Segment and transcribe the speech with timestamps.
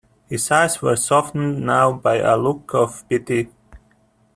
[0.27, 3.49] His eyes were softened now by a look of pity.